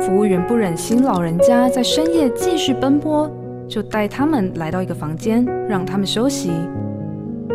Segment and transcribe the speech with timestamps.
[0.00, 3.30] 服务员不忍心老人家在深夜继续奔波，
[3.66, 6.50] 就带他们来到一个房间，让他们休息。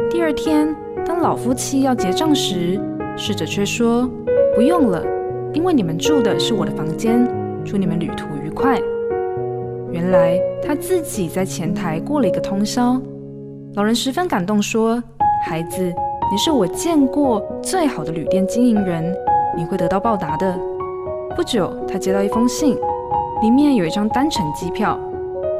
[0.10, 0.76] 第二天，
[1.06, 2.80] 当老夫妻要结账时，
[3.16, 4.10] 侍者却说
[4.56, 5.04] ：“不用了，
[5.54, 7.28] 因为你们住的是我的房间。
[7.64, 8.80] 祝你们旅途愉快。”
[9.92, 13.00] 原来他自己在前台过了一个通宵。
[13.76, 15.02] 老人十分感动，说
[15.46, 19.16] ：“孩子，你是我见过最好的旅店经营人，
[19.56, 20.58] 你会得到报答的。”
[21.36, 22.78] 不久，他接到一封信，
[23.42, 25.00] 里面有一张单程机票。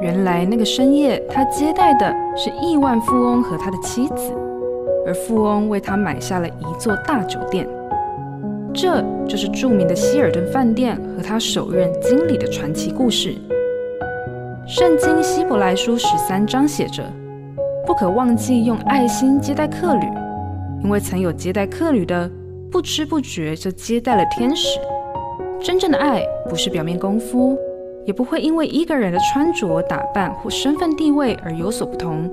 [0.02, 4.34] 原来那个深夜，他接待的是亿万富翁和他的妻子，
[5.06, 7.68] 而富翁为他买下了一座大酒店。
[8.74, 13.36] 这就是著名的希尔顿饭店和他首任经理的传奇故事。
[14.68, 17.04] 圣经希伯来书十三章写着
[17.88, 20.06] ：“不可忘记用爱心接待客旅，
[20.84, 22.30] 因为曾有接待客旅的，
[22.72, 24.80] 不知不觉就接待了天使。”
[25.62, 27.58] 真正的爱不是表面功夫，
[28.06, 32.30] 也不会因为一个人的穿着打扮或身份地位而有所不同。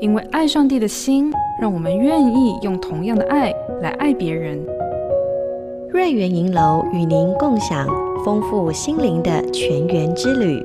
[0.00, 4.58] 因为爱上帝的心，让我们愿意用同样的爱来爱别人。
[5.90, 7.86] 瑞园银楼与您共享
[8.24, 10.64] 丰富心灵的全员之旅。